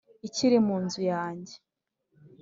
[0.27, 1.55] ikiri mu nzu yanjye